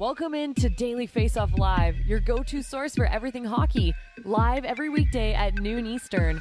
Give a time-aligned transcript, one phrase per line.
[0.00, 3.92] Welcome into Daily Face Off Live, your go-to source for everything hockey.
[4.24, 6.40] Live every weekday at noon Eastern.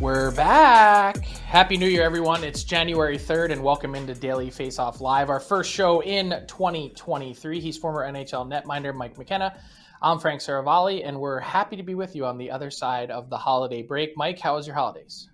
[0.00, 1.18] We're back.
[1.18, 2.42] Happy New Year, everyone.
[2.42, 7.60] It's January 3rd, and welcome into Daily Face Off Live, our first show in 2023.
[7.60, 9.56] He's former NHL netminder Mike McKenna.
[10.02, 13.30] I'm Frank Seravalli, and we're happy to be with you on the other side of
[13.30, 14.16] the holiday break.
[14.16, 15.28] Mike, how was your holidays?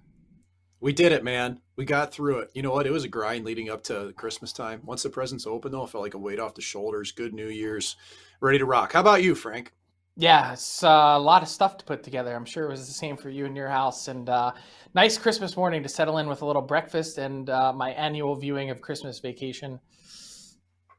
[0.85, 1.61] We did it, man.
[1.77, 2.51] We got through it.
[2.53, 2.87] You know what?
[2.87, 4.83] It was a grind leading up to Christmas time.
[4.85, 7.11] Once the presents opened, though, it felt like a weight off the shoulders.
[7.11, 7.97] Good New Year's,
[8.43, 8.93] ready to rock.
[8.93, 9.73] How about you, Frank?
[10.19, 12.37] Yeah, it's uh, a lot of stuff to put together.
[12.37, 14.09] I'm sure it was the same for you in your house.
[14.09, 14.53] And uh,
[14.95, 18.69] nice Christmas morning to settle in with a little breakfast and uh, my annual viewing
[18.69, 19.81] of Christmas Vacation.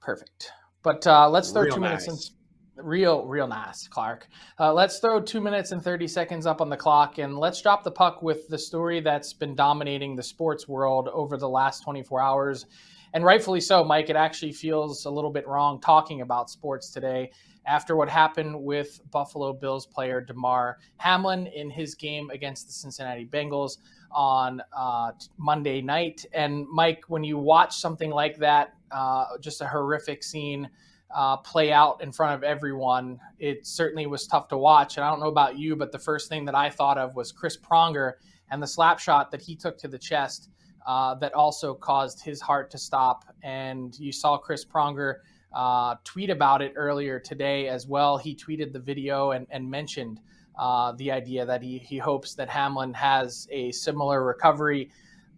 [0.02, 0.50] Perfect.
[0.82, 2.08] But uh, let's throw Real two nice.
[2.08, 2.35] minutes in.
[2.78, 4.28] Real, real nice, Clark.
[4.60, 7.84] Uh, let's throw two minutes and 30 seconds up on the clock and let's drop
[7.84, 12.22] the puck with the story that's been dominating the sports world over the last 24
[12.22, 12.66] hours.
[13.14, 14.10] And rightfully so, Mike.
[14.10, 17.32] It actually feels a little bit wrong talking about sports today
[17.66, 23.26] after what happened with Buffalo Bills player Damar Hamlin in his game against the Cincinnati
[23.26, 23.78] Bengals
[24.12, 26.26] on uh, Monday night.
[26.34, 30.70] And Mike, when you watch something like that, uh, just a horrific scene
[31.14, 34.98] uh, play out in front of everyone, it certainly was tough to watch.
[34.98, 37.32] And I don't know about you, but the first thing that I thought of was
[37.32, 38.14] Chris Pronger
[38.52, 40.50] and the slap shot that he took to the chest.
[40.86, 43.26] Uh, that also caused his heart to stop.
[43.42, 45.16] And you saw Chris Pronger
[45.52, 48.20] uh, tweet about it earlier today as well.
[48.20, 50.20] He tweeted the video and, and mentioned
[50.60, 54.92] uh, the idea that he, he hopes that Hamlin has a similar recovery.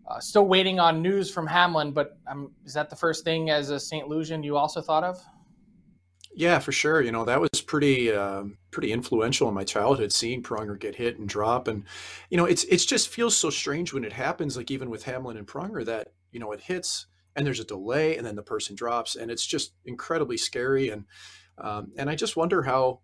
[0.05, 3.69] Uh, still waiting on news from Hamlin, but um, is that the first thing as
[3.69, 4.09] a St.
[4.09, 5.17] Louisan you also thought of?
[6.37, 7.01] Yeah, for sure.
[7.01, 11.17] You know that was pretty um, pretty influential in my childhood, seeing Pronger get hit
[11.17, 11.83] and drop, and
[12.29, 14.55] you know it's it's just feels so strange when it happens.
[14.55, 18.17] Like even with Hamlin and Pronger, that you know it hits and there's a delay,
[18.17, 20.89] and then the person drops, and it's just incredibly scary.
[20.91, 21.05] And
[21.57, 22.99] um, and I just wonder how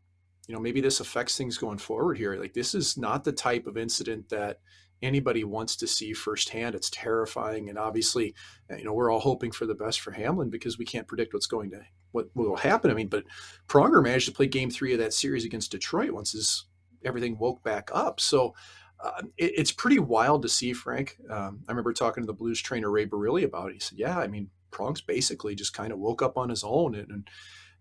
[0.48, 2.36] you know maybe this affects things going forward here.
[2.36, 4.60] Like this is not the type of incident that
[5.04, 6.76] anybody wants to see firsthand.
[6.76, 8.34] It's terrifying, and obviously,
[8.76, 11.48] you know we're all hoping for the best for Hamlin because we can't predict what's
[11.48, 12.90] going to what will happen.
[12.90, 13.26] I mean, but
[13.68, 16.66] Pronger managed to play Game Three of that series against Detroit once his
[17.06, 18.20] everything woke back up.
[18.20, 18.56] So
[19.04, 21.18] uh, it, it's pretty wild to see, Frank.
[21.30, 23.74] Um, I remember talking to the Blues trainer Ray Barile about it.
[23.74, 26.96] He said, "Yeah, I mean, Prong's basically just kind of woke up on his own,
[26.96, 27.28] and, and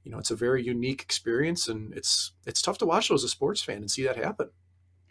[0.02, 3.28] you know, it's a very unique experience, and it's it's tough to watch as a
[3.28, 4.50] sports fan and see that happen."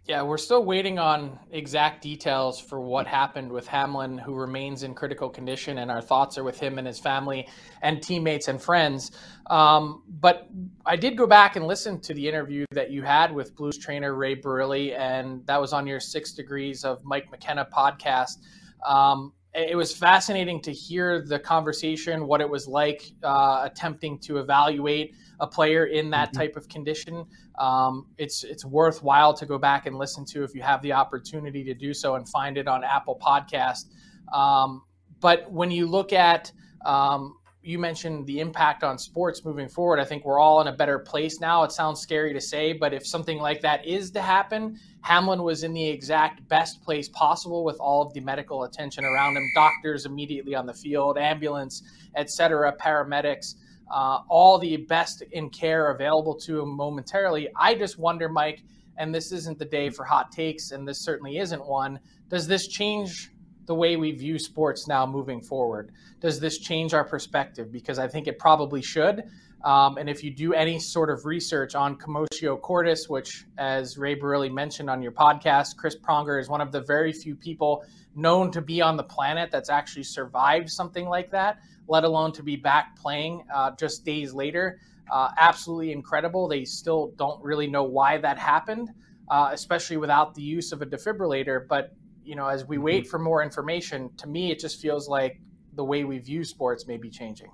[0.08, 4.96] Yeah, we're still waiting on exact details for what happened with Hamlin, who remains in
[4.96, 7.48] critical condition, and our thoughts are with him and his family
[7.84, 9.12] and teammates and friends.
[9.48, 10.48] Um, but
[10.88, 14.16] I did go back and listen to the interview that you had with Blues trainer
[14.16, 18.40] Ray Barile, and that was on your Six Degrees of Mike McKenna podcast.
[18.84, 24.40] Um, it was fascinating to hear the conversation, what it was like uh, attempting to
[24.40, 26.40] evaluate a player in that mm-hmm.
[26.40, 27.26] type of condition.
[27.60, 31.64] Um, it's it's worthwhile to go back and listen to if you have the opportunity
[31.66, 33.88] to do so and find it on Apple Podcast.
[34.34, 34.84] Um,
[35.20, 36.52] but when you look at
[36.86, 40.00] um, you mentioned the impact on sports moving forward.
[40.00, 41.64] I think we're all in a better place now.
[41.64, 45.64] It sounds scary to say, but if something like that is to happen, Hamlin was
[45.64, 50.08] in the exact best place possible with all of the medical attention around him, doctors
[50.08, 51.84] immediately on the field, ambulance,
[52.16, 53.56] etc., paramedics,
[53.92, 57.50] uh, all the best in care available to him momentarily.
[57.56, 58.64] I just wonder, Mike,
[58.98, 62.00] and this isn't the day for hot takes, and this certainly isn't one.
[62.30, 63.32] Does this change
[63.66, 65.92] the way we view sports now moving forward?
[66.20, 67.72] Does this change our perspective?
[67.72, 69.24] Because I think it probably should.
[69.64, 74.16] Um, and if you do any sort of research on commotio cordis, which, as Ray
[74.16, 77.84] Barile mentioned on your podcast, Chris Pronger is one of the very few people
[78.16, 81.60] known to be on the planet that's actually survived something like that,
[81.92, 84.80] let alone to be back playing uh, just days later.
[85.12, 86.48] Uh, absolutely incredible.
[86.48, 88.90] They still don't really know why that happened,
[89.30, 91.68] uh, especially without the use of a defibrillator.
[91.68, 91.92] But
[92.24, 92.86] you know, as we mm-hmm.
[92.86, 95.42] wait for more information, to me, it just feels like
[95.74, 97.52] the way we view sports may be changing.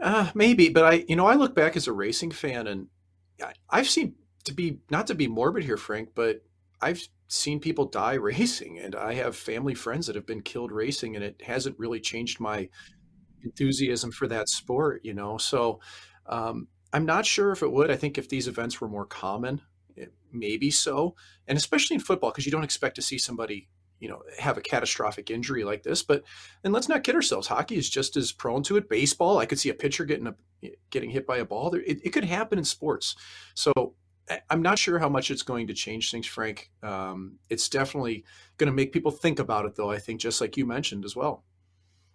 [0.00, 2.86] Uh, maybe, but I, you know, I look back as a racing fan, and
[3.68, 4.14] I've seen
[4.44, 6.42] to be not to be morbid here, Frank, but
[6.80, 11.16] I've seen people die racing, and I have family friends that have been killed racing,
[11.16, 12.68] and it hasn't really changed my
[13.44, 15.00] enthusiasm for that sport.
[15.04, 15.80] You know, so
[16.26, 17.90] um, I'm not sure if it would.
[17.90, 19.60] I think if these events were more common,
[19.96, 21.14] it, maybe so,
[21.46, 23.68] and especially in football because you don't expect to see somebody
[24.00, 26.02] you know have a catastrophic injury like this.
[26.02, 26.24] But
[26.64, 27.46] and let's not kid ourselves.
[27.46, 28.88] Hockey is just as prone to it.
[28.88, 30.34] Baseball i could see a pitcher getting a
[30.90, 31.74] getting hit by a ball.
[31.74, 33.14] It, it could happen in sports.
[33.54, 33.94] So
[34.48, 36.70] i'm not sure how much it's going to change things frank.
[36.82, 38.24] Um, it's definitely
[38.58, 41.16] going to make people think about it though i think just like you mentioned as
[41.16, 41.44] well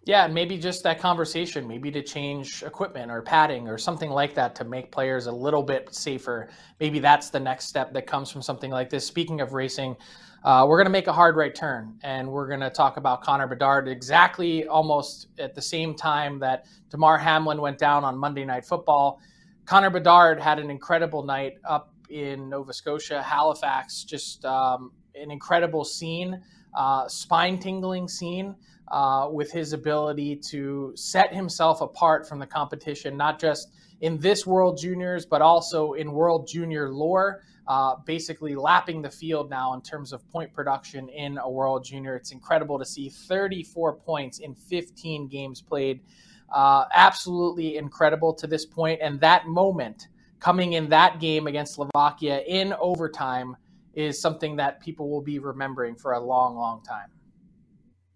[0.06, 4.34] yeah, and maybe just that conversation, maybe to change equipment or padding or something like
[4.34, 6.48] that to make players a little bit safer.
[6.78, 9.04] Maybe that's the next step that comes from something like this.
[9.04, 9.96] Speaking of racing,
[10.44, 13.20] uh, we're going to make a hard right turn and we're going to talk about
[13.20, 18.44] Connor Bedard exactly almost at the same time that Damar Hamlin went down on Monday
[18.44, 19.18] Night Football.
[19.64, 25.84] Connor Bedard had an incredible night up in Nova Scotia, Halifax, just um, an incredible
[25.84, 26.40] scene,
[26.76, 28.54] uh, spine tingling scene
[28.88, 34.46] uh, with his ability to set himself apart from the competition, not just in this
[34.46, 37.42] World Juniors, but also in World Junior lore.
[37.68, 42.14] Uh, basically, lapping the field now in terms of point production in a World Junior.
[42.14, 46.00] It's incredible to see 34 points in 15 games played.
[46.48, 49.00] Uh, absolutely incredible to this point.
[49.02, 50.06] And that moment
[50.38, 53.56] coming in that game against Slovakia in overtime
[53.94, 57.08] is something that people will be remembering for a long, long time.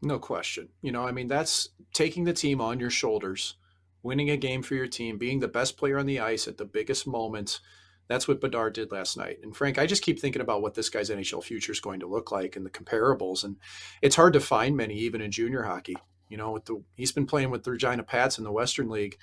[0.03, 0.71] No question.
[0.81, 3.57] You know, I mean, that's taking the team on your shoulders,
[4.03, 6.65] winning a game for your team, being the best player on the ice at the
[6.65, 7.61] biggest moments.
[8.09, 9.39] That's what Bedard did last night.
[9.43, 12.07] And Frank, I just keep thinking about what this guy's NHL future is going to
[12.07, 13.45] look like and the comparables.
[13.45, 13.57] And
[14.03, 15.97] it's hard to find many, even in junior hockey.
[16.29, 19.17] You know, with the, he's been playing with the Regina Pats in the Western League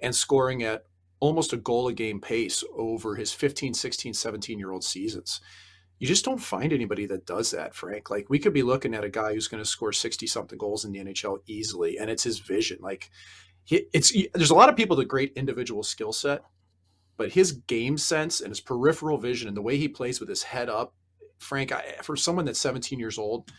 [0.00, 0.86] and scoring at
[1.20, 5.40] almost a goal a game pace over his 15, 16, 17 year old seasons
[6.02, 8.10] you just don't find anybody that does that, Frank.
[8.10, 10.84] Like we could be looking at a guy who's going to score 60 something goals
[10.84, 11.96] in the NHL easily.
[11.96, 12.78] And it's his vision.
[12.80, 13.08] Like
[13.62, 16.42] he, it's, there's a lot of people with a great individual skill set,
[17.16, 20.42] but his game sense and his peripheral vision and the way he plays with his
[20.42, 20.92] head up,
[21.38, 23.52] Frank, I, for someone that's 17 years old,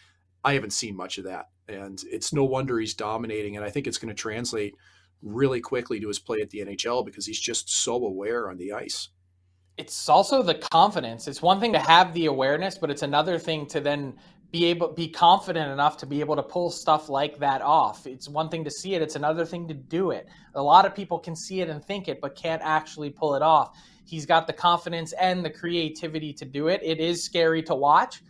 [0.43, 1.45] I haven't seen much of that.
[1.69, 3.55] And it's no wonder he's dominating.
[3.55, 4.73] And I think it's going to translate
[5.21, 8.73] really quickly to his play at the NHL because he's just so aware on the
[8.73, 9.07] ice
[9.77, 11.27] it's also the confidence.
[11.27, 14.13] It's one thing to have the awareness, but it's another thing to then
[14.51, 18.05] be able be confident enough to be able to pull stuff like that off.
[18.05, 20.29] It's one thing to see it, it's another thing to do it.
[20.53, 23.41] A lot of people can see it and think it but can't actually pull it
[23.41, 23.75] off.
[24.05, 26.81] He's got the confidence and the creativity to do it.
[26.83, 28.21] It is scary to watch.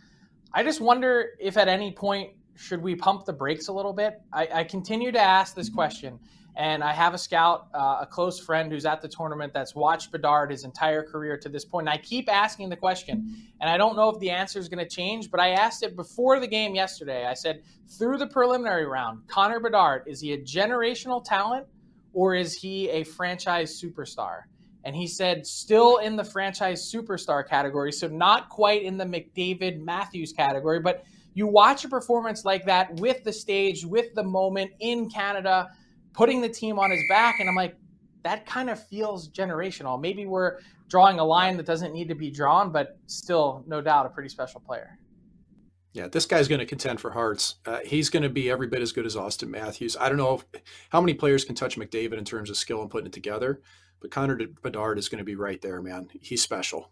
[0.54, 4.22] I just wonder if at any point should we pump the brakes a little bit?
[4.32, 6.18] I, I continue to ask this question
[6.56, 10.12] and I have a scout, uh, a close friend who's at the tournament that's watched
[10.12, 11.88] Bedard his entire career to this point.
[11.88, 14.86] And I keep asking the question, and I don't know if the answer is going
[14.86, 17.26] to change, but I asked it before the game yesterday.
[17.26, 17.62] I said,
[17.98, 21.66] through the preliminary round, Connor Bedard, is he a generational talent
[22.12, 24.42] or is he a franchise superstar?
[24.84, 27.90] And he said, still in the franchise superstar category.
[27.90, 32.94] So not quite in the McDavid Matthews category, but you watch a performance like that
[33.00, 35.70] with the stage, with the moment in Canada
[36.14, 37.40] putting the team on his back.
[37.40, 37.76] And I'm like,
[38.22, 40.00] that kind of feels generational.
[40.00, 44.06] Maybe we're drawing a line that doesn't need to be drawn, but still, no doubt,
[44.06, 44.98] a pretty special player.
[45.92, 47.56] Yeah, this guy's going to contend for hearts.
[47.66, 49.96] Uh, he's going to be every bit as good as Auston Matthews.
[49.98, 52.90] I don't know if, how many players can touch McDavid in terms of skill and
[52.90, 53.60] putting it together,
[54.00, 56.08] but Connor Bedard is going to be right there, man.
[56.20, 56.90] He's special.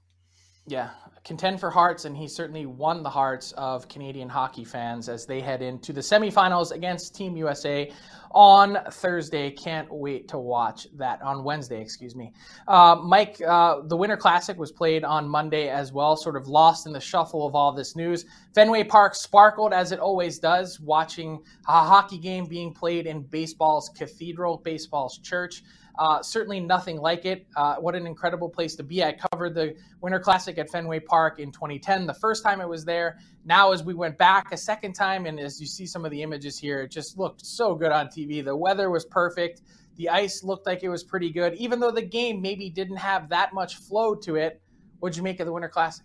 [0.66, 0.90] Yeah,
[1.25, 5.40] contend for hearts, and he certainly won the hearts of Canadian hockey fans as they
[5.40, 7.90] head into the semifinals against Team USA
[8.31, 9.50] on Thursday.
[9.50, 12.33] Can't wait to watch that on Wednesday, excuse me.
[12.69, 16.87] Uh, Mike, uh, the Winter Classic was played on Monday as well, sort of lost
[16.87, 18.25] in the shuffle of all this news.
[18.54, 23.88] Fenway Park sparkled as it always does, watching a hockey game being played in baseball's
[23.88, 25.62] cathedral, baseball's church.
[25.99, 27.47] Uh, certainly nothing like it.
[27.57, 29.05] Uh, what an incredible place to be.
[29.05, 32.85] I covered the Winter Classic at Fenway Park in 2010, the first time it was
[32.85, 33.19] there.
[33.45, 36.23] Now, as we went back a second time, and as you see some of the
[36.23, 38.45] images here, it just looked so good on TV.
[38.45, 39.63] The weather was perfect.
[39.97, 43.29] The ice looked like it was pretty good, even though the game maybe didn't have
[43.29, 44.63] that much flow to it.
[45.01, 46.05] What'd you make of the Winter Classic?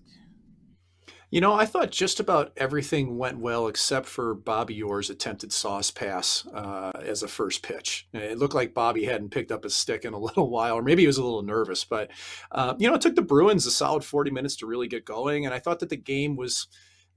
[1.29, 5.91] You know, I thought just about everything went well except for Bobby Orr's attempted sauce
[5.91, 8.07] pass uh, as a first pitch.
[8.13, 11.03] It looked like Bobby hadn't picked up his stick in a little while, or maybe
[11.03, 11.83] he was a little nervous.
[11.83, 12.11] But,
[12.53, 15.45] uh, you know, it took the Bruins a solid 40 minutes to really get going.
[15.45, 16.67] And I thought that the game was,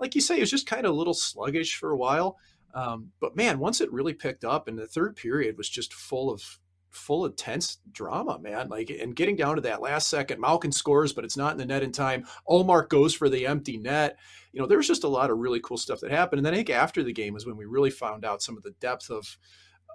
[0.01, 2.37] like you say, it was just kind of a little sluggish for a while.
[2.75, 6.33] Um, but man, once it really picked up, and the third period was just full
[6.33, 6.59] of
[6.91, 8.69] full of tense drama, man.
[8.69, 11.67] Like, and getting down to that last second, Malkin scores, but it's not in the
[11.67, 12.25] net in time.
[12.49, 14.19] Ullmark goes for the empty net.
[14.53, 16.41] You know, there was just a lot of really cool stuff that happened.
[16.41, 18.63] And then I think after the game is when we really found out some of
[18.63, 19.39] the depth of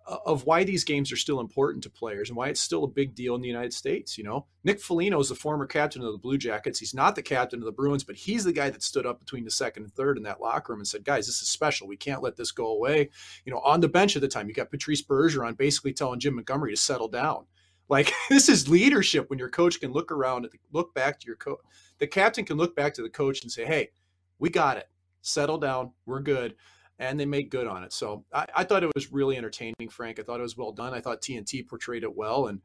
[0.07, 3.15] of why these games are still important to players and why it's still a big
[3.15, 4.17] deal in the United States.
[4.17, 6.79] You know, Nick Foligno is the former captain of the Blue Jackets.
[6.79, 9.43] He's not the captain of the Bruins, but he's the guy that stood up between
[9.43, 11.87] the second and third in that locker room and said, "Guys, this is special.
[11.87, 13.09] We can't let this go away."
[13.45, 16.35] You know, on the bench at the time, you got Patrice Bergeron basically telling Jim
[16.35, 17.45] Montgomery to settle down.
[17.89, 21.35] Like this is leadership when your coach can look around and look back to your
[21.35, 21.59] coach.
[21.97, 23.89] The captain can look back to the coach and say, "Hey,
[24.37, 24.87] we got it.
[25.21, 25.91] Settle down.
[26.05, 26.55] We're good."
[26.99, 27.93] And they made good on it.
[27.93, 30.19] So I, I, thought it was really entertaining, Frank.
[30.19, 30.93] I thought it was well done.
[30.93, 32.47] I thought TNT portrayed it well.
[32.47, 32.61] And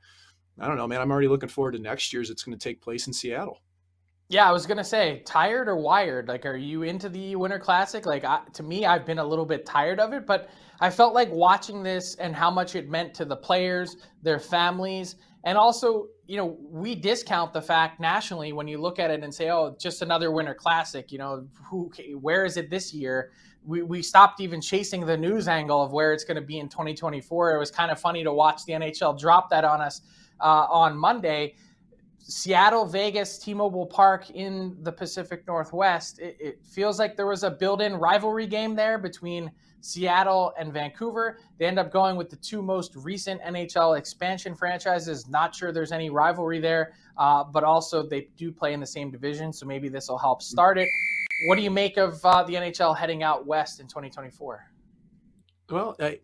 [0.59, 2.31] I don't know, man, I'm already looking forward to next year's.
[2.31, 3.61] It's going to take place in Seattle.
[4.31, 6.29] Yeah, I was gonna say, tired or wired?
[6.29, 8.07] Like, are you into the Winter Classic?
[8.07, 11.15] Like, I, to me, I've been a little bit tired of it, but I felt
[11.15, 16.09] like watching this and how much it meant to the players, their families, and also,
[16.27, 19.75] you know, we discount the fact nationally when you look at it and say, "Oh,
[19.79, 23.31] just another Winter Classic." You know, who, where is it this year?
[23.65, 26.69] we, we stopped even chasing the news angle of where it's going to be in
[26.69, 27.55] 2024.
[27.55, 30.03] It was kind of funny to watch the NHL drop that on us
[30.41, 31.55] uh, on Monday.
[32.19, 36.21] Seattle, Vegas, T Mobile Park in the Pacific Northwest.
[36.21, 40.73] It, it, feels like there was a built in rivalry game there between Seattle and
[40.73, 41.39] Vancouver.
[41.59, 45.29] They end up going with the two most recent NHL expansion franchises.
[45.29, 49.11] Not sure there's any rivalry there, uh, but also they do play in the same
[49.11, 50.89] division, so maybe this will help start it.
[51.47, 54.71] What do you make of uh, the NHL heading out west in 2024?
[55.71, 56.21] Well, I,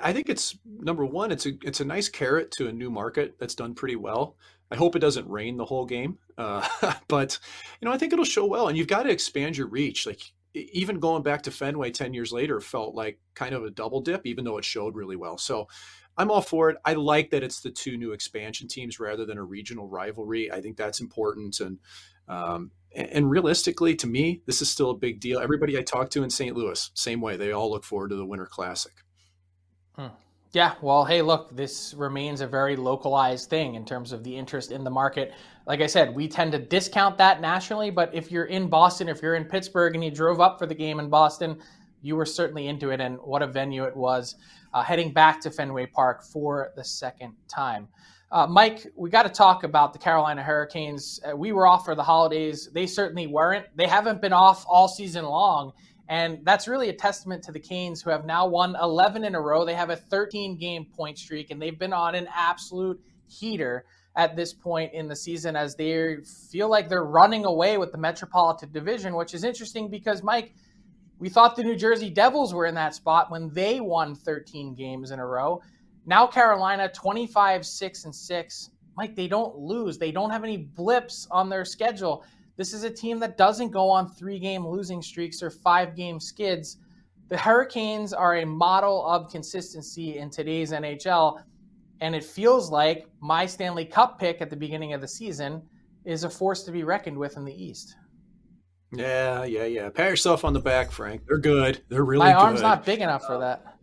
[0.00, 1.30] I think it's number one.
[1.30, 4.36] It's a it's a nice carrot to a new market that's done pretty well.
[4.70, 6.66] I hope it doesn't rain the whole game, uh,
[7.08, 7.38] but
[7.80, 8.68] you know I think it'll show well.
[8.68, 10.06] And you've got to expand your reach.
[10.06, 14.00] Like even going back to Fenway ten years later felt like kind of a double
[14.00, 15.36] dip, even though it showed really well.
[15.36, 15.68] So
[16.16, 16.76] I'm all for it.
[16.84, 20.50] I like that it's the two new expansion teams rather than a regional rivalry.
[20.50, 21.78] I think that's important, and
[22.28, 25.40] um, and realistically, to me, this is still a big deal.
[25.40, 26.56] Everybody I talk to in St.
[26.56, 27.36] Louis, same way.
[27.36, 28.92] They all look forward to the Winter Classic.
[29.96, 30.08] Hmm.
[30.54, 34.70] Yeah, well, hey, look, this remains a very localized thing in terms of the interest
[34.70, 35.34] in the market.
[35.66, 39.20] Like I said, we tend to discount that nationally, but if you're in Boston, if
[39.20, 41.60] you're in Pittsburgh and you drove up for the game in Boston,
[42.02, 44.36] you were certainly into it, and what a venue it was.
[44.72, 47.88] Uh, heading back to Fenway Park for the second time.
[48.30, 51.18] Uh, Mike, we got to talk about the Carolina Hurricanes.
[51.28, 52.68] Uh, we were off for the holidays.
[52.72, 53.66] They certainly weren't.
[53.74, 55.72] They haven't been off all season long.
[56.08, 59.40] And that's really a testament to the Canes, who have now won 11 in a
[59.40, 59.64] row.
[59.64, 64.36] They have a 13 game point streak, and they've been on an absolute heater at
[64.36, 66.16] this point in the season as they
[66.50, 70.54] feel like they're running away with the Metropolitan Division, which is interesting because, Mike,
[71.18, 75.10] we thought the New Jersey Devils were in that spot when they won 13 games
[75.10, 75.62] in a row.
[76.06, 78.70] Now Carolina 25 6 and 6.
[78.96, 79.98] Mike, they don't lose.
[79.98, 82.24] They don't have any blips on their schedule.
[82.56, 86.20] This is a team that doesn't go on three game losing streaks or five game
[86.20, 86.78] skids.
[87.28, 91.40] The Hurricanes are a model of consistency in today's NHL.
[92.00, 95.62] And it feels like my Stanley Cup pick at the beginning of the season
[96.04, 97.96] is a force to be reckoned with in the East.
[98.92, 99.88] Yeah, yeah, yeah.
[99.88, 101.22] Pat yourself on the back, Frank.
[101.26, 101.82] They're good.
[101.88, 102.38] They're really my good.
[102.38, 103.74] arm's not big enough for that.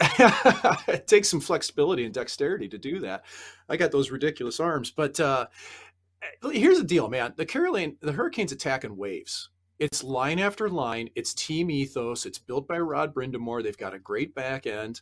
[0.88, 3.24] it takes some flexibility and dexterity to do that.
[3.68, 5.46] I got those ridiculous arms, but uh,
[6.52, 7.34] here's the deal, man.
[7.36, 9.50] The Caroline, the Hurricanes attack in waves.
[9.78, 11.08] it's line after line.
[11.14, 12.24] It's team ethos.
[12.26, 13.62] It's built by Rod Brind'Amour.
[13.62, 15.00] They've got a great back end,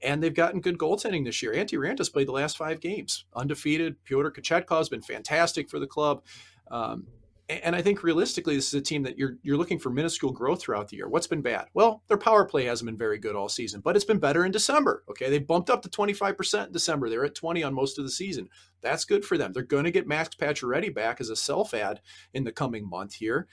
[0.00, 1.52] and they've gotten good goaltending this year.
[1.52, 4.02] Antti Raanta's played the last five games undefeated.
[4.04, 6.22] Pyotr Kochetkov has been fantastic for the club.
[6.70, 7.06] Um,
[7.48, 10.60] and I think realistically, this is a team that you're you're looking for minuscule growth
[10.60, 11.08] throughout the year.
[11.08, 11.66] What's been bad?
[11.74, 14.52] Well, their power play hasn't been very good all season, but it's been better in
[14.52, 15.02] December.
[15.10, 17.08] Okay, they bumped up to 25% in December.
[17.08, 18.48] They're at 20 on most of the season.
[18.80, 19.52] That's good for them.
[19.52, 22.00] They're going to get Max Pacioretty back as a self ad
[22.32, 23.48] in the coming month here.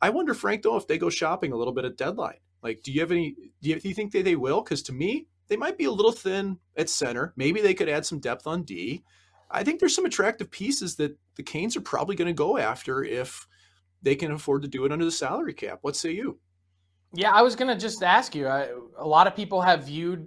[0.00, 2.38] I wonder, Frank, though, if they go shopping a little bit at deadline.
[2.62, 3.36] Like, do you have any?
[3.62, 4.62] Do you, do you think that they will?
[4.62, 7.32] Because to me, they might be a little thin at center.
[7.36, 9.04] Maybe they could add some depth on D.
[9.50, 13.02] I think there's some attractive pieces that the Canes are probably going to go after
[13.02, 13.46] if
[14.02, 15.78] they can afford to do it under the salary cap.
[15.82, 16.38] What say you?
[17.14, 18.46] Yeah, I was going to just ask you.
[18.46, 20.26] I, a lot of people have viewed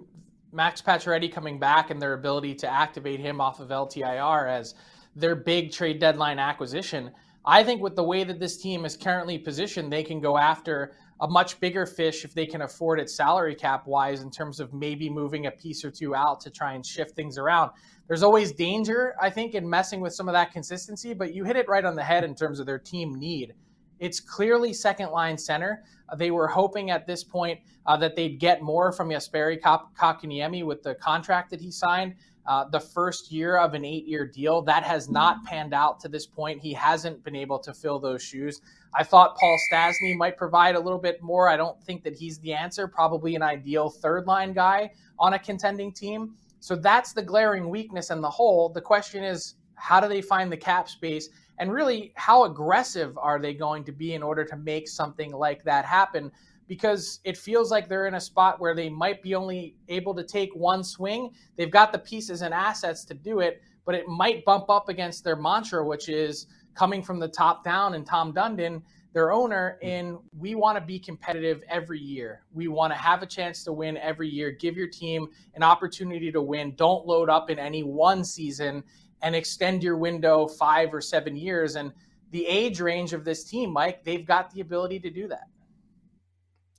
[0.52, 4.74] Max Pacioretty coming back and their ability to activate him off of LTIR as
[5.14, 7.10] their big trade deadline acquisition.
[7.44, 10.94] I think with the way that this team is currently positioned, they can go after
[11.22, 14.74] a much bigger fish if they can afford it salary cap wise in terms of
[14.74, 17.70] maybe moving a piece or two out to try and shift things around.
[18.08, 21.54] There's always danger, I think, in messing with some of that consistency, but you hit
[21.54, 23.54] it right on the head in terms of their team need.
[24.00, 25.84] It's clearly second line center.
[26.08, 30.66] Uh, they were hoping at this point uh, that they'd get more from Jesperi Kotkaniemi
[30.66, 32.16] with the contract that he signed.
[32.44, 34.62] Uh, the first year of an eight year deal.
[34.62, 36.60] That has not panned out to this point.
[36.60, 38.60] He hasn't been able to fill those shoes.
[38.94, 41.48] I thought Paul Stastny might provide a little bit more.
[41.48, 45.38] I don't think that he's the answer, probably an ideal third line guy on a
[45.38, 46.34] contending team.
[46.58, 48.68] So that's the glaring weakness in the hole.
[48.68, 51.28] The question is, how do they find the cap space?
[51.58, 55.62] And really, how aggressive are they going to be in order to make something like
[55.62, 56.32] that happen?
[56.68, 60.24] Because it feels like they're in a spot where they might be only able to
[60.24, 61.30] take one swing.
[61.56, 65.24] They've got the pieces and assets to do it, but it might bump up against
[65.24, 67.94] their mantra, which is coming from the top down.
[67.94, 69.88] And Tom Dundon, their owner, hmm.
[69.88, 72.42] in we want to be competitive every year.
[72.52, 74.50] We want to have a chance to win every year.
[74.52, 76.74] Give your team an opportunity to win.
[76.76, 78.82] Don't load up in any one season
[79.22, 81.76] and extend your window five or seven years.
[81.76, 81.92] And
[82.30, 85.48] the age range of this team, Mike, they've got the ability to do that.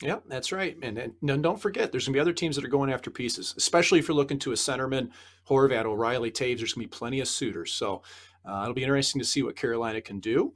[0.03, 0.77] Yeah, that's right.
[0.81, 3.53] And, and don't forget, there's going to be other teams that are going after pieces,
[3.57, 5.09] especially if you're looking to a centerman,
[5.47, 6.57] Horvat, O'Reilly, Toews.
[6.57, 7.73] There's going to be plenty of suitors.
[7.73, 8.03] So
[8.45, 10.53] uh, it'll be interesting to see what Carolina can do.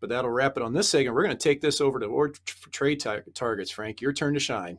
[0.00, 1.14] But that'll wrap it on this segment.
[1.14, 2.32] We're going to take this over to
[2.70, 4.00] trade targets, Frank.
[4.00, 4.78] Your turn to shine.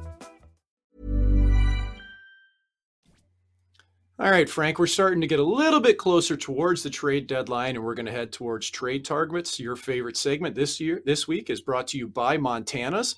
[4.21, 7.75] All right, Frank, we're starting to get a little bit closer towards the trade deadline,
[7.75, 9.59] and we're going to head towards trade targets.
[9.59, 13.15] Your favorite segment this year, this week, is brought to you by Montana's.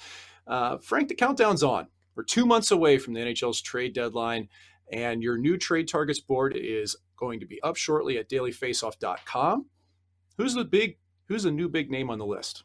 [0.48, 1.88] Uh, Frank, the countdown's on.
[2.16, 4.48] We're two months away from the NHL's trade deadline,
[4.94, 9.66] and your new trade targets board is going to be up shortly at dailyfaceoff.com.
[10.38, 11.00] Who's the big?
[11.28, 12.64] Who's the new big name on the list?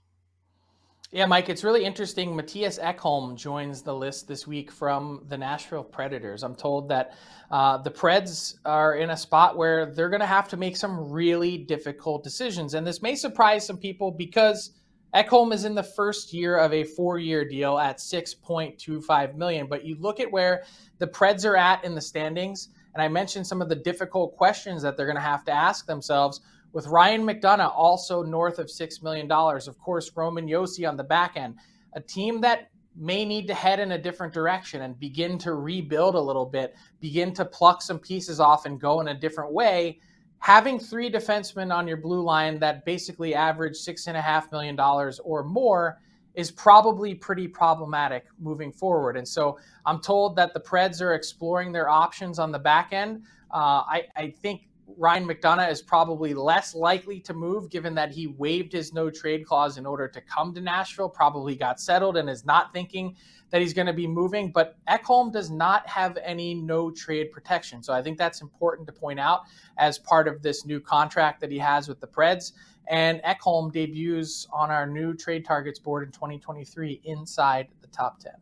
[1.11, 2.35] Yeah, Mike, it's really interesting.
[2.35, 6.43] Mattias Ekholm joins the list this week from the Nashville Predators.
[6.43, 7.17] I'm told that
[7.51, 11.11] uh, the Preds are in a spot where they're going to have to make some
[11.11, 12.75] really difficult decisions.
[12.75, 14.73] And this may surprise some people because
[15.15, 19.67] Ekholm is in the first year of a four-year deal at 6.25 million.
[19.67, 20.65] But you look at where
[20.99, 24.83] the Preds are at in the standings, and I mentioned some of the difficult questions
[24.83, 26.43] that they're going to have to ask themselves.
[26.73, 31.05] With Ryan McDonagh also north of six million dollars, of course, Roman Josi on the
[31.05, 31.57] back end,
[31.95, 36.15] a team that may need to head in a different direction and begin to rebuild
[36.15, 39.99] a little bit, begin to pluck some pieces off and go in a different way
[40.39, 44.77] having three defensemen on your blue line that basically average six and a half million
[44.77, 46.01] dollars or more
[46.35, 49.17] is probably pretty problematic moving forward.
[49.17, 53.25] And so I'm told that the Preds are exploring their options on the back end.
[53.51, 58.27] Uh, I, I think Ryan McDonagh is probably less likely to move given that he
[58.27, 62.29] waived his no trade clause in order to come to Nashville, probably got settled and
[62.29, 63.15] is not thinking
[63.51, 64.51] that he's going to be moving.
[64.51, 67.83] But Ekholm does not have any no trade protection.
[67.83, 69.43] So I think that's important to point out
[69.77, 72.53] as part of this new contract that he has with the Preds.
[72.89, 78.33] And Ekholm debuts on our new trade targets board in 2023 inside the top 10.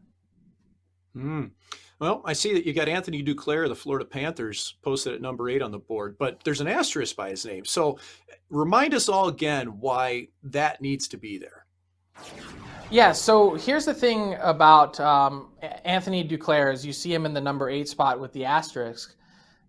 [1.17, 1.51] Mm.
[1.99, 5.49] Well, I see that you got Anthony Duclair of the Florida Panthers posted at number
[5.49, 7.65] eight on the board, but there's an asterisk by his name.
[7.65, 7.99] So
[8.51, 11.65] remind us all again why that needs to be there.
[12.91, 15.53] Yeah, so here's the thing about um,
[15.85, 19.17] Anthony Duclair as you see him in the number eight spot with the asterisk.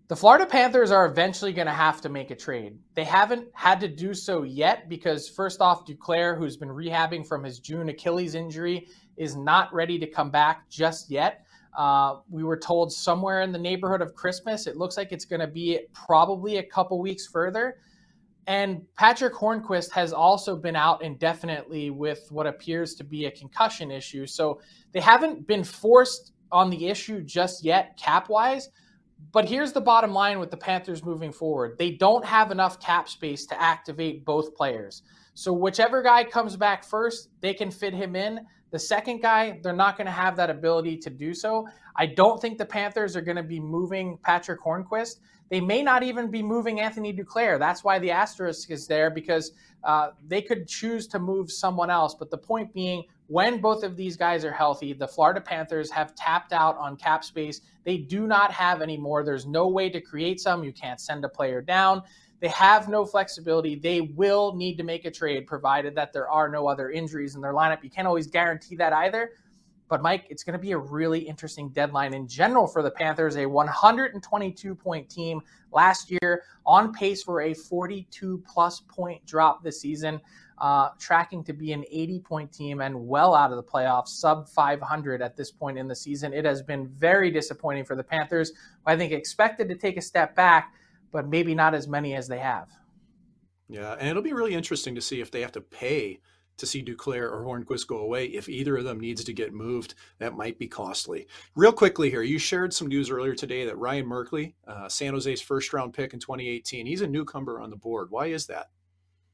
[0.10, 2.78] The Florida Panthers are eventually going to have to make a trade.
[2.94, 7.44] They haven't had to do so yet because, first off, Duclair, who's been rehabbing from
[7.44, 11.46] his June Achilles injury, is not ready to come back just yet.
[11.78, 14.66] Uh, we were told somewhere in the neighborhood of Christmas.
[14.66, 17.78] It looks like it's going to be probably a couple weeks further.
[18.48, 23.92] And Patric Hornqvist has also been out indefinitely with what appears to be a concussion
[23.92, 24.26] issue.
[24.26, 24.62] So
[24.94, 28.70] they haven't been forced on the issue just yet, cap wise.
[29.34, 33.10] But here's the bottom line with the Panthers moving forward they don't have enough cap
[33.10, 35.04] space to activate both players.
[35.34, 38.40] So whichever guy comes back first, they can fit him in.
[38.72, 41.68] The second guy, they're not going to have that ability to do so.
[41.96, 45.20] I don't think the Panthers are going to be moving Patric Hornqvist.
[45.50, 47.58] They may not even be moving Anthony Duclair.
[47.58, 49.54] That's why the asterisk is there because
[49.84, 52.14] uh, they could choose to move someone else.
[52.14, 56.16] But the point being, when both of these guys are healthy, the Florida Panthers have
[56.16, 57.62] tapped out on cap space.
[57.86, 59.24] They do not have any more.
[59.24, 60.64] There's no way to create some.
[60.64, 62.04] You can't send a player down.
[62.40, 63.76] They have no flexibility.
[63.76, 67.42] They will need to make a trade provided that there are no other injuries in
[67.42, 67.84] their lineup.
[67.84, 69.32] You can't always guarantee that either.
[69.90, 73.38] But Mike, it's going to be a really interesting deadline in general for the Panthers.
[73.38, 79.80] A 122 point team last year, on pace for a 42 plus point drop this
[79.80, 80.20] season,
[80.58, 84.50] uh, tracking to be an 80 point team and well out of the playoffs, sub
[84.50, 86.34] 500 at this point in the season.
[86.34, 88.52] It has been very disappointing for the Panthers.
[88.86, 90.74] I think expected to take a step back,
[91.12, 92.70] but maybe not as many as they have.
[93.70, 96.20] Yeah, and it'll be really interesting to see if they have to pay
[96.58, 98.26] to see Duclair or Hornqvist go away.
[98.26, 101.28] If either of them needs to get moved, that might be costly.
[101.56, 105.42] Real quickly here, you shared some news earlier today that Ryan Merkley, uh, San Jose's
[105.42, 108.08] first round pick in 2018, he's a newcomer on the board.
[108.10, 108.70] Why is that?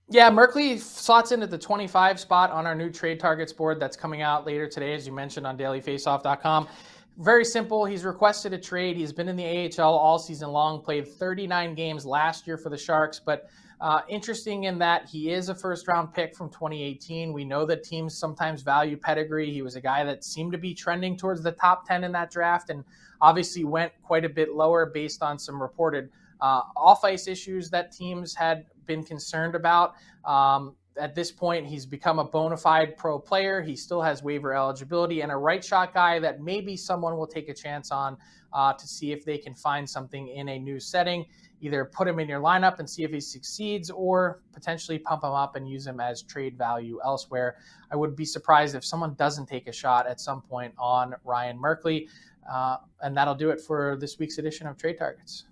[0.09, 4.21] Yeah, Merkley slots into the 25 spot on our new trade targets board that's coming
[4.21, 6.67] out later today, as you mentioned on dailyfaceoff.com.
[7.17, 7.85] Very simple.
[7.85, 8.97] He's requested a trade.
[8.97, 12.77] He's been in the AHL all season long, played 39 games last year for the
[12.77, 13.49] Sharks, but
[13.81, 17.31] uh, interesting in that he is a first round pick from 2018.
[17.31, 19.51] We know that teams sometimes value pedigree.
[19.51, 22.31] He was a guy that seemed to be trending towards the top 10 in that
[22.31, 22.83] draft and
[23.21, 26.09] obviously went quite a bit lower based on some reported
[26.41, 29.95] uh, off ice issues that teams had been concerned about.
[30.25, 33.61] Um, at this point, he's become a bona fide pro player.
[33.61, 37.49] He still has waiver eligibility and a right shot guy that maybe someone will take
[37.49, 38.17] a chance on
[38.51, 41.25] uh, to see if they can find something in a new setting
[41.63, 45.31] either put him in your lineup and see if he succeeds or potentially pump him
[45.31, 47.55] up and use him as trade value elsewhere.
[47.89, 51.57] I would be surprised if someone doesn't take a shot at some point on Ryan
[51.57, 52.09] Merkley.
[52.51, 55.45] Uh, and that'll do it for this week's edition of Trade Targets.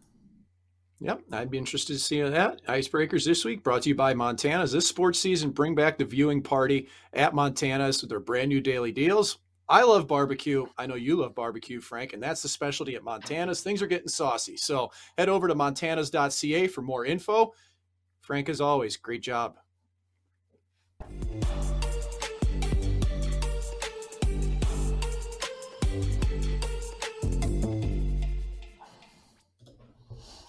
[1.03, 2.63] Yep, I'd be interested to see that.
[2.67, 4.71] Icebreakers this week brought to you by Montana's.
[4.71, 8.91] This sports season, bring back the viewing party at Montana's with their brand new daily
[8.91, 9.39] deals.
[9.67, 10.67] I love barbecue.
[10.77, 13.61] I know you love barbecue, Frank, and that's the specialty at Montana's.
[13.61, 14.57] Things are getting saucy.
[14.57, 17.51] So head over to montanas.ca for more info.
[18.19, 19.57] Frank, as always, great job.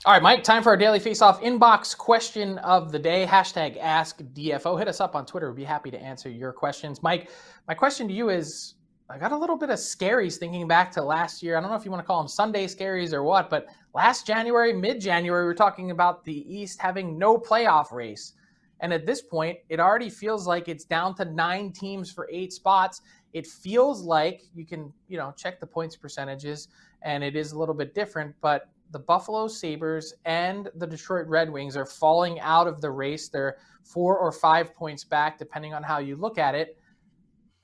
[0.05, 3.25] All right, Mike, time for our daily face-off inbox question of the day.
[3.25, 4.77] Hashtag ask DFO.
[4.77, 5.49] Hit us up on Twitter.
[5.53, 7.05] We'd be happy to answer your questions.
[7.05, 7.31] Mike,
[7.69, 8.75] my question to you is
[9.09, 11.57] I got a little bit of scaries thinking back to last year.
[11.57, 14.27] I don't know if you want to call them Sunday scaries or what, but last
[14.27, 18.33] January, mid January, we were talking about the East having no playoff race.
[18.81, 22.53] And at this point, it already feels like it's down to nine teams for eight
[22.53, 23.03] spots.
[23.35, 26.67] It feels like you can, you know, check the points percentages
[27.03, 31.51] and it is a little bit different, but the Buffalo Sabres and the Detroit Red
[31.51, 33.29] Wings are falling out of the race.
[33.29, 36.79] They're four or five points back, depending on how you look at it.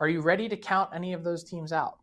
[0.00, 1.98] Are you ready to count any of those teams out?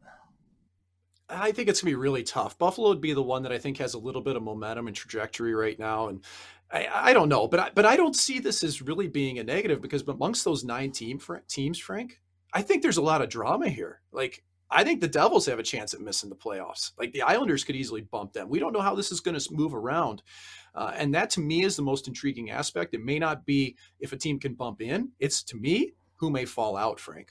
[1.27, 2.57] I think it's gonna be really tough.
[2.57, 4.95] Buffalo would be the one that I think has a little bit of momentum and
[4.95, 6.23] trajectory right now, and
[6.71, 9.43] I, I don't know, but I, but I don't see this as really being a
[9.43, 12.21] negative because amongst those nine team teams, Frank,
[12.53, 14.01] I think there's a lot of drama here.
[14.11, 16.91] Like I think the Devils have a chance at missing the playoffs.
[16.97, 18.49] Like the Islanders could easily bump them.
[18.49, 20.23] We don't know how this is going to move around.
[20.73, 22.93] Uh, and that to me is the most intriguing aspect.
[22.93, 26.45] It may not be if a team can bump in, it's to me who may
[26.45, 27.29] fall out, Frank.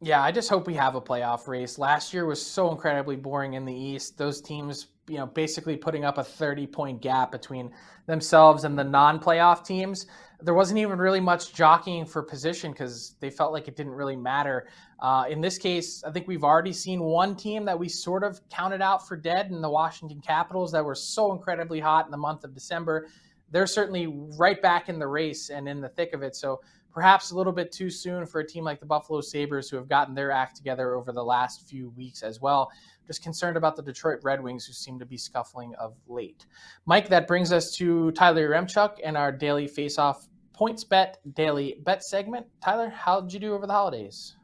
[0.00, 1.78] Yeah, I just hope we have a playoff race.
[1.78, 4.16] Last year was so incredibly boring in the East.
[4.16, 7.70] Those teams, you know, basically putting up a 30 point gap between
[8.06, 10.06] themselves and the non playoff teams.
[10.40, 14.16] There wasn't even really much jockeying for position because they felt like it didn't really
[14.16, 14.68] matter.
[15.00, 18.40] Uh, in this case, I think we've already seen one team that we sort of
[18.48, 22.16] counted out for dead in the Washington Capitals that were so incredibly hot in the
[22.18, 23.08] month of December.
[23.50, 26.36] They're certainly right back in the race and in the thick of it.
[26.36, 29.76] So perhaps a little bit too soon for a team like the Buffalo Sabres, who
[29.76, 32.70] have gotten their act together over the last few weeks as well.
[33.06, 36.46] Just concerned about the Detroit Red Wings, who seem to be scuffling of late.
[36.86, 42.02] Mike, that brings us to Tyler Yaremchuk and our daily face-off points bet daily bet
[42.02, 42.44] segment.
[42.60, 44.37] Tyler, how did you do over the holidays?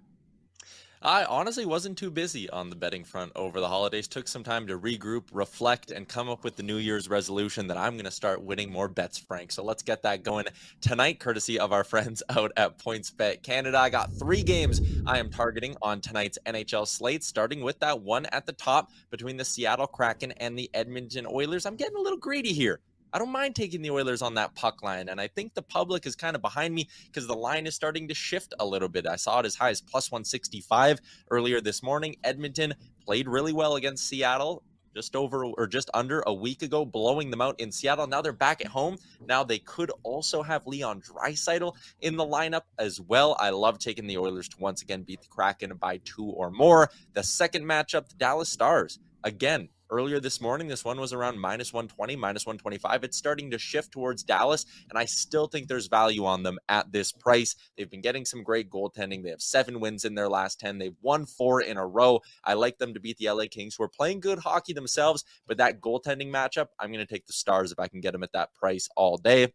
[1.06, 4.08] I honestly wasn't too busy on the betting front over the holidays.
[4.08, 7.76] Took some time to regroup, reflect, and come up with the New Year's resolution that
[7.76, 9.52] I'm going to start winning more bets, Frank.
[9.52, 10.46] So let's get that going
[10.80, 13.76] tonight, courtesy of our friends out at PointsBet Canada.
[13.78, 18.24] I got three games I am targeting on tonight's NHL slate, starting with that one
[18.32, 21.66] at the top between the Seattle Kraken and the Edmonton Oilers.
[21.66, 22.80] I'm getting a little greedy here.
[23.14, 25.09] I don't mind taking the Oilers on that puck line.
[25.09, 28.09] And I think the public is kind of behind me because the line is starting
[28.09, 29.07] to shift a little bit.
[29.07, 30.98] I saw it as high as plus 165
[31.31, 32.16] earlier this morning.
[32.24, 32.74] Edmonton
[33.05, 34.64] played really well against Seattle
[34.96, 38.09] just over or just under a week ago, blowing them out in Seattle.
[38.09, 38.96] Now they're back at home.
[39.24, 43.37] Now they could also have Leon Draisaitl in the lineup as well.
[43.38, 46.90] I love taking the Oilers to once again beat the Kraken by two or more.
[47.12, 48.98] The second matchup, the Dallas Stars.
[49.22, 50.68] Again, earlier this morning.
[50.68, 53.04] This one was around minus 120, minus 125.
[53.04, 56.90] It's starting to shift towards Dallas, and I still think there's value on them at
[56.92, 57.56] this price.
[57.76, 59.22] They've been getting some great goaltending.
[59.22, 60.78] They have seven wins in their last 10.
[60.78, 62.20] They've won four in a row.
[62.44, 65.58] I like them to beat the LA Kings, who are playing good hockey themselves, but
[65.58, 68.32] that goaltending matchup, I'm going to take the Stars if I can get them at
[68.32, 69.52] that price all day.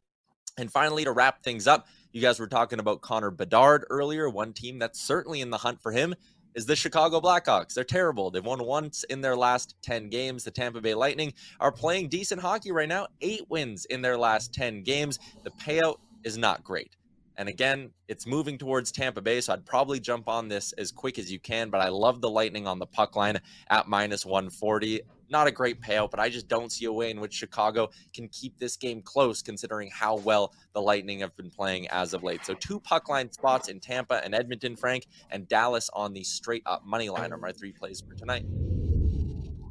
[0.57, 4.51] And finally, to wrap things up, you guys were talking about Connor Bedard earlier, one
[4.51, 6.15] team that's certainly in the hunt for him
[6.55, 7.73] is the Chicago Blackhawks.
[7.73, 8.31] They're terrible.
[8.31, 10.43] They've won once in their last 10 games.
[10.43, 14.53] The Tampa Bay Lightning are playing decent hockey right now, eight wins in their last
[14.53, 15.19] 10 games.
[15.43, 16.95] The payout is not great.
[17.37, 21.17] And again, it's moving towards Tampa Bay, so I'd probably jump on this as quick
[21.17, 21.69] as you can.
[21.69, 25.01] But I love the Lightning on the puck line at minus 140.
[25.29, 28.27] Not a great payout, but I just don't see a way in which Chicago can
[28.29, 32.45] keep this game close considering how well the Lightning have been playing as of late.
[32.45, 36.63] So two puck line spots in Tampa and Edmonton, Frank, and Dallas on the straight
[36.65, 38.45] up money line are my three plays for tonight.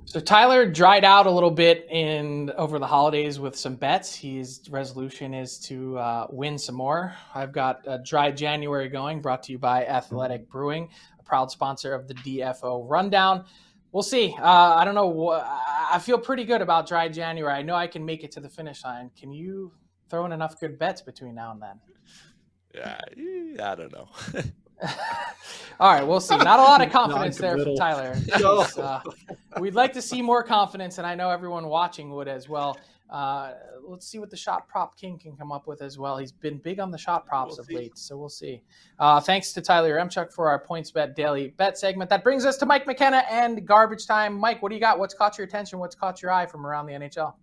[0.09, 4.15] So Tyler dried out a little bit in over the holidays with some bets.
[4.15, 7.15] His resolution is to uh, win some more.
[7.35, 11.93] I've got a dry January going, brought to you by Athletic Brewing, a proud sponsor
[11.93, 13.45] of the DFO Rundown
[13.93, 14.35] we'll see.
[14.39, 15.31] Uh, I don't know.
[15.31, 17.55] I feel pretty good about dry January.
[17.55, 19.11] I know I can make it to the finish line.
[19.19, 19.73] Can you
[20.09, 21.81] throw in enough good bets between now and then?
[22.75, 23.01] Yeah,
[23.63, 24.09] I don't know.
[25.81, 26.37] All right, we'll see.
[26.37, 28.17] Not a lot of confidence there for Tyler.
[28.79, 29.01] Uh,
[29.61, 32.79] we'd like to see more confidence, and I know everyone watching would as well.
[33.11, 33.53] Uh,
[33.89, 36.19] let's see what the shot prop king can come up with as well.
[36.19, 38.63] He's been big on the shot props we'll of late, so we'll see.
[38.99, 42.11] Uh, thanks to Tyler Yaremchuk for our points bet daily bet segment.
[42.11, 44.35] That brings us to Mike McKenna and garbage time.
[44.39, 44.99] Mike, what do you got?
[44.99, 45.79] What's caught your attention?
[45.79, 47.35] What's caught your eye from around the NHL?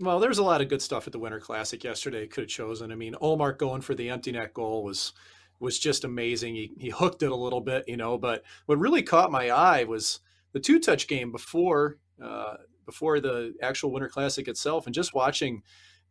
[0.00, 2.26] Well, there's a lot of good stuff at the Winter Classic yesterday.
[2.26, 2.90] Could have chosen.
[2.90, 5.12] I mean, Ullmark going for the empty net goal was
[5.58, 6.54] was just amazing.
[6.54, 8.16] He he hooked it a little bit, you know.
[8.16, 10.20] But what really caught my eye was
[10.52, 12.54] the two touch game before uh,
[12.86, 15.62] before the actual Winter Classic itself, and just watching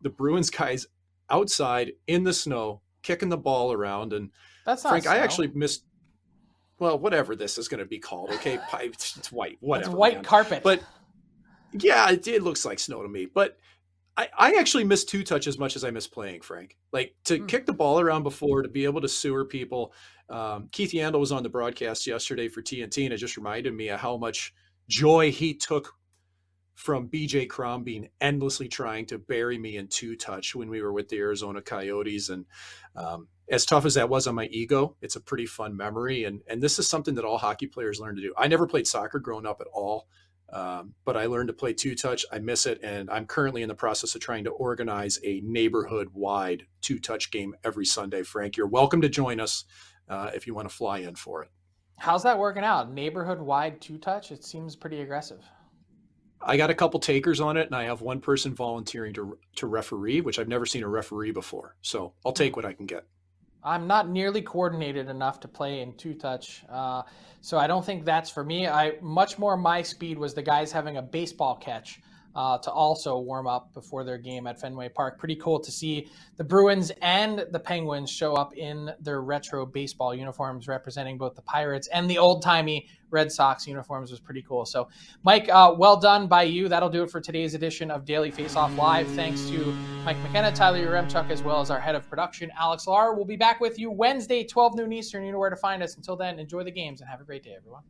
[0.02, 0.88] the Bruins guys
[1.30, 4.14] outside in the snow kicking the ball around.
[4.14, 4.32] And
[4.66, 5.14] that's Frank, snow.
[5.14, 5.86] I actually missed.
[6.80, 8.58] Well, whatever this is going to be called, okay?
[8.82, 9.90] It's white, whatever.
[9.90, 10.24] It's white man.
[10.24, 10.64] carpet.
[10.64, 10.82] But
[11.74, 13.26] yeah, it, it, looks like snow to me.
[13.26, 13.58] But
[14.16, 16.78] I, I actually miss two touch as much as I miss playing, Frank.
[16.94, 17.48] Like to mm.
[17.48, 19.94] kick the ball around before, to be able to sewer people.
[20.30, 23.90] Um, Keith Yandle was on the broadcast yesterday for TNT, and it just reminded me
[23.90, 24.54] of how much
[24.88, 25.94] joy he took
[26.80, 31.10] from BJ Crombeen endlessly trying to bury me in two touch when we were with
[31.10, 32.30] the Arizona Coyotes.
[32.30, 32.46] And
[32.96, 36.24] um, as tough as that was on my ego, it's a pretty fun memory.
[36.24, 38.34] And, and this is something that all hockey players learn to do.
[38.38, 40.08] I never played soccer growing up at all.
[40.54, 42.26] Um, but I learned to play two touch.
[42.32, 42.80] I miss it.
[42.82, 47.30] And I'm currently in the process of trying to organize a neighborhood wide two touch
[47.30, 48.24] game every Sunday.
[48.24, 49.66] Frank, you're welcome to join us
[50.08, 51.50] uh, if you want to fly in for it.
[51.98, 52.90] How's that working out?
[52.90, 54.32] Neighborhood wide two touch?
[54.32, 55.44] It seems pretty aggressive.
[56.42, 59.68] I got a couple takers on it, and I have one person volunteering to to
[59.68, 61.76] referee, which I've never seen a referee before.
[61.82, 63.06] So I'll take what I can get.
[63.62, 67.04] I'm not nearly coordinated enough to play in two touch, uh,
[67.42, 68.68] so I don't think that's for me.
[68.68, 72.00] I much more my speed was the guys having a baseball catch
[72.36, 75.18] uh, to also warm up before their game at Fenway Park.
[75.18, 80.14] Pretty cool to see the Bruins and the Penguins show up in their retro baseball
[80.14, 84.12] uniforms, representing both the Pirates and the old timey Red Sox uniforms.
[84.12, 84.66] Was pretty cool.
[84.66, 84.90] So,
[85.24, 86.68] Mike, uh, well done by you.
[86.68, 89.08] That'll do it for today's edition of Daily Faceoff Live.
[89.10, 93.16] Thanks to Mike McKenna, Tyler Remchuk, as well as our head of production, Alex Lar.
[93.16, 95.26] We'll be back with you Wednesday, 12 noon Eastern.
[95.26, 95.98] You know where to find us.
[95.98, 97.84] Until then, enjoy the games and have a great day, everyone.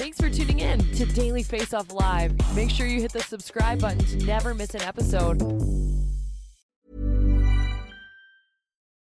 [0.00, 2.32] Thanks for tuning in to Daily Face Off Live.
[2.56, 5.42] Make sure you hit the subscribe button to never miss an episode.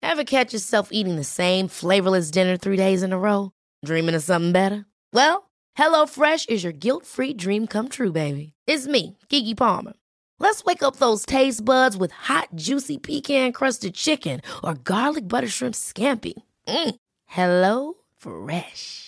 [0.03, 3.53] Ever catch yourself eating the same flavorless dinner three days in a row?
[3.85, 4.87] Dreaming of something better?
[5.13, 8.55] Well, HelloFresh is your guilt free dream come true, baby.
[8.67, 9.93] It's me, Keke Palmer.
[10.41, 15.47] Let's wake up those taste buds with hot, juicy pecan crusted chicken or garlic butter
[15.47, 16.35] shrimp scampi.
[16.67, 16.97] Mm.
[17.27, 19.08] Hello Fresh.